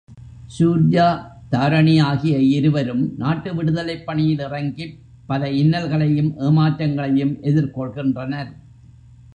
சூர்யா 0.47 1.05
தாரிணி 1.49 1.99
ஆகிய 1.99 2.37
இருவரும் 2.37 3.13
நாட்டு 3.17 3.55
விடுதலைப் 3.55 4.05
பணியில் 4.05 4.39
இறங்கிப் 4.39 4.97
பல 5.27 5.49
இன்னல்களையும் 5.51 6.33
ஏமாற்றங்களையும் 6.39 7.35
எதிர்கொள்கின்றனர். 7.43 8.51